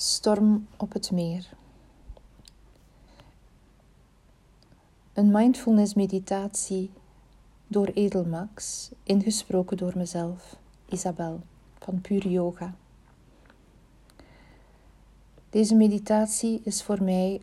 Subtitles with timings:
[0.00, 1.48] Storm op het meer.
[5.12, 6.90] Een mindfulness meditatie
[7.66, 10.56] door Edelmax, ingesproken door mezelf,
[10.88, 11.40] Isabel,
[11.78, 12.74] van Pure Yoga.
[15.50, 17.40] Deze meditatie is voor mij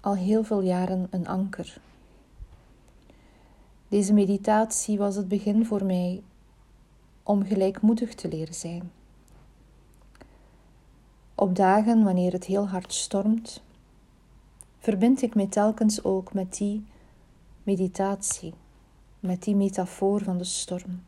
[0.00, 1.80] al heel veel jaren een anker.
[3.88, 6.22] Deze meditatie was het begin voor mij
[7.22, 8.90] om gelijkmoedig te leren zijn.
[11.42, 13.62] Op dagen wanneer het heel hard stormt,
[14.78, 16.84] verbind ik mij telkens ook met die
[17.62, 18.54] meditatie,
[19.20, 21.02] met die metafoor van de storm.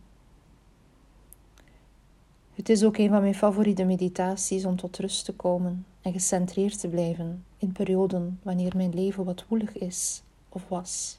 [2.54, 6.80] Het is ook een van mijn favoriete meditaties om tot rust te komen en gecentreerd
[6.80, 11.18] te blijven in perioden wanneer mijn leven wat woelig is of was.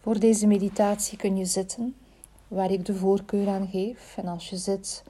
[0.00, 1.94] Voor deze meditatie kun je zitten,
[2.48, 4.16] waar ik de voorkeur aan geef.
[4.16, 5.04] En als je zit,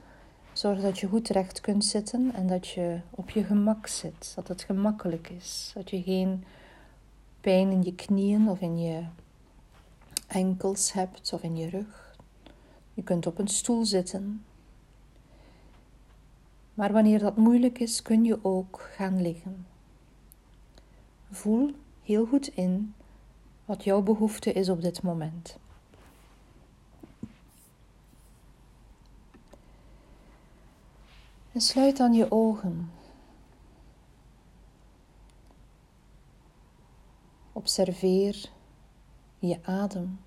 [0.57, 4.47] zorg dat je goed recht kunt zitten en dat je op je gemak zit, dat
[4.47, 6.43] het gemakkelijk is, dat je geen
[7.41, 9.03] pijn in je knieën of in je
[10.27, 12.15] enkels hebt of in je rug.
[12.93, 14.45] Je kunt op een stoel zitten.
[16.73, 19.65] Maar wanneer dat moeilijk is, kun je ook gaan liggen.
[21.31, 21.71] Voel
[22.03, 22.93] heel goed in
[23.65, 25.57] wat jouw behoefte is op dit moment.
[31.57, 32.91] En sluit dan je ogen.
[37.53, 38.49] Observeer
[39.39, 40.19] je adem.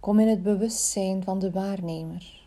[0.00, 2.46] Kom in het bewustzijn van de waarnemer.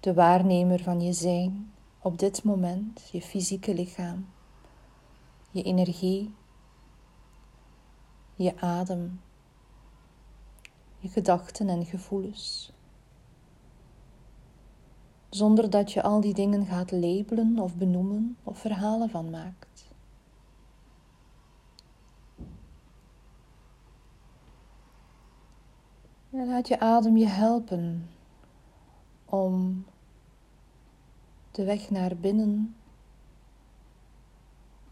[0.00, 4.28] De waarnemer van je zijn op dit moment, je fysieke lichaam,
[5.50, 6.34] je energie,
[8.34, 9.20] je adem,
[10.98, 12.76] je gedachten en gevoelens.
[15.28, 19.86] Zonder dat je al die dingen gaat labelen of benoemen of verhalen van maakt.
[26.30, 28.10] En laat je adem je helpen
[29.24, 29.84] om
[31.50, 32.76] de weg naar binnen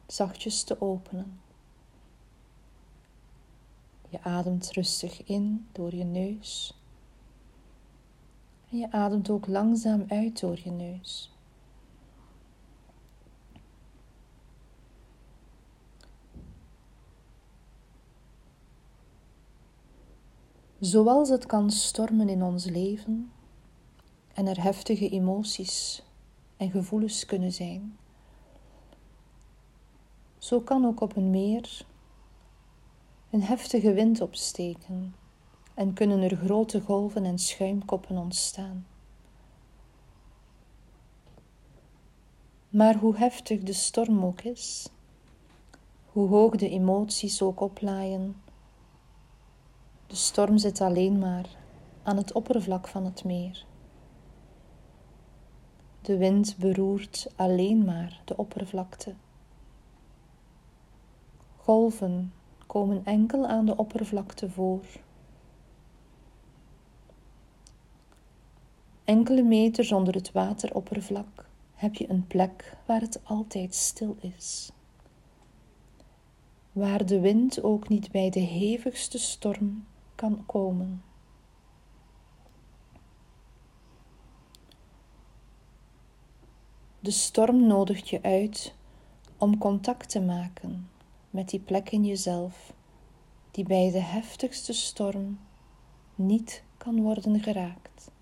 [0.07, 1.41] zachtjes te openen.
[4.09, 6.81] Je ademt rustig in door je neus.
[8.77, 11.33] En je ademt ook langzaam uit door je neus.
[20.81, 23.33] Zoals het kan stormen in ons leven
[24.33, 26.03] en er heftige emoties
[26.57, 27.99] en gevoelens kunnen zijn,
[30.39, 31.87] zo kan ook op een meer
[33.31, 35.15] een heftige wind opsteken
[35.77, 38.87] en kunnen er grote golven en schuimkoppen ontstaan.
[42.69, 44.89] Maar hoe heftig de storm ook is,
[46.07, 48.37] hoe hoog de emoties ook oplaaien,
[50.07, 51.47] de storm zit alleen maar
[52.03, 53.65] aan het oppervlak van het meer.
[56.03, 59.15] De wind beroert alleen maar de oppervlakte.
[61.57, 62.33] Golven
[62.67, 64.85] komen enkel aan de oppervlakte voor.
[69.07, 74.73] Enkele meters onder het wateroppervlak heb je een plek waar het altijd stil is.
[76.73, 81.03] Waar de wind ook niet bij de hevigste storm kan komen.
[87.01, 88.75] De storm nodigt je uit
[89.37, 90.91] om contact te maken
[91.31, 92.73] met die plek in jezelf
[93.51, 95.39] die bij de heftigste storm
[96.15, 98.15] niet kan worden geraakt.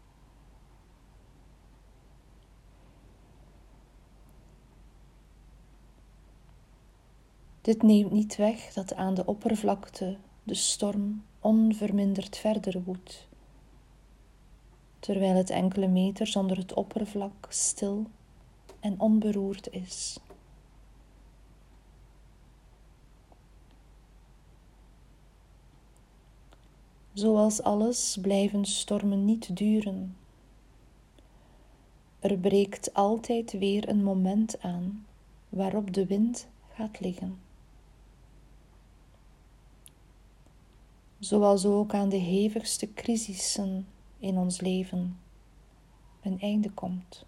[7.64, 13.28] Dit neemt niet weg dat aan de oppervlakte de storm onverminderd verder woedt,
[14.98, 18.06] terwijl het enkele meters onder het oppervlak stil
[18.80, 20.18] en onberoerd is.
[27.12, 30.16] Zoals alles blijven stormen niet duren.
[32.20, 35.06] Er breekt altijd weer een moment aan
[35.48, 37.52] waarop de wind gaat liggen.
[41.24, 43.86] Zoals ook aan de hevigste crisissen
[44.18, 45.20] in ons leven
[46.22, 47.24] een einde komt.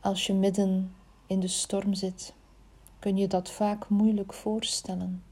[0.00, 0.94] Als je midden
[1.26, 2.34] in de storm zit,
[2.98, 5.22] kun je dat vaak moeilijk voorstellen.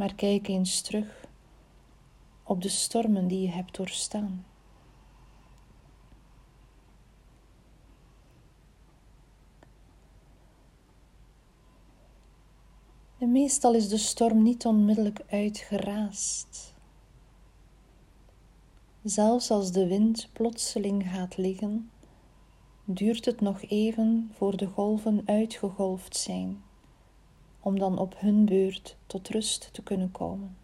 [0.00, 1.24] maar kijk eens terug
[2.42, 4.44] op de stormen die je hebt doorstaan.
[13.30, 16.74] Meestal is de storm niet onmiddellijk uitgeraasd.
[19.02, 21.90] Zelfs als de wind plotseling gaat liggen,
[22.84, 26.62] duurt het nog even voor de golven uitgegolfd zijn,
[27.60, 30.56] om dan op hun beurt tot rust te kunnen komen.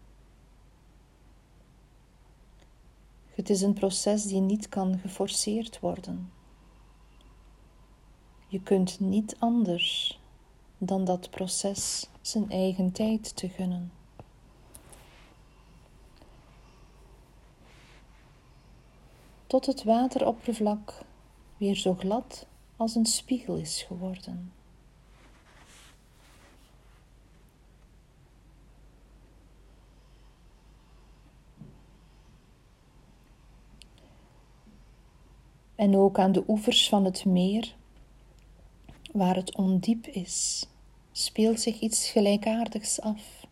[3.27, 6.31] Het is een proces die niet kan geforceerd worden.
[8.47, 10.19] Je kunt niet anders
[10.77, 13.91] dan dat proces zijn eigen tijd te gunnen.
[19.47, 21.05] Tot het wateroppervlak
[21.57, 24.51] weer zo glad als een spiegel is geworden.
[35.75, 37.75] En ook aan de oevers van het meer,
[39.17, 40.67] waar het ondiep is,
[41.11, 43.47] speelt zich iets gelijkaardigs af.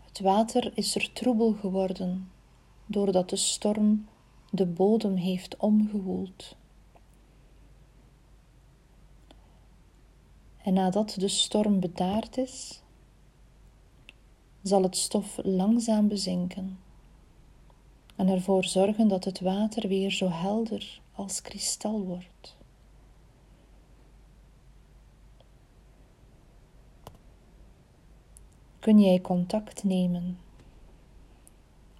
[0.00, 2.30] Het water is er troebel geworden,
[2.86, 4.08] doordat de storm
[4.50, 6.56] de bodem heeft omgewoeld.
[10.62, 12.82] En nadat de storm bedaard is,
[14.62, 16.78] zal het stof langzaam bezinken
[18.16, 22.58] en ervoor zorgen dat het water weer zo helder als kristal wordt.
[28.80, 30.38] Kun jij contact nemen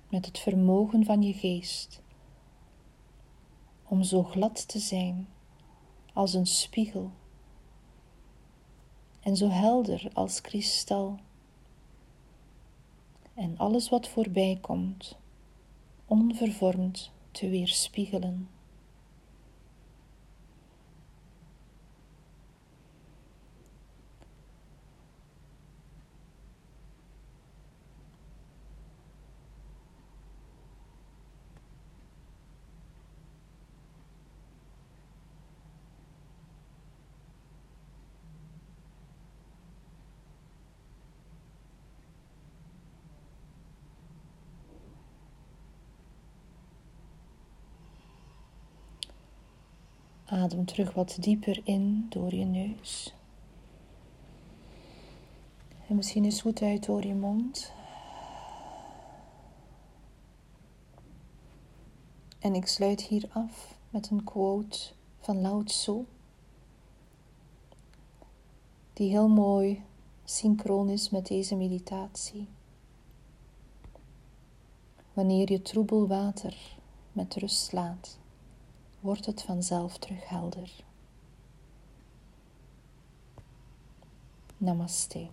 [0.09, 2.03] met het vermogen van je geest
[3.89, 5.29] om zo glad te zijn
[6.13, 7.11] als een spiegel
[9.21, 11.19] en zo helder als kristal.
[13.35, 15.17] En alles wat voorbij komt,
[16.07, 18.49] onvervormd te weerspiegelen.
[50.31, 53.15] Adem terug wat dieper in door je neus.
[55.89, 57.73] En misschien eens goed uit door je mond.
[62.39, 64.79] En ik sluit hier af met een quote
[65.19, 66.05] van Lao Tzu,
[68.93, 69.83] die heel mooi
[70.25, 72.49] synchroon is met deze meditatie.
[75.13, 76.57] Wanneer je troebel water
[77.13, 78.20] met rust laat
[79.01, 80.71] wordt het vanzelf terug helder.
[84.57, 85.29] Namaste.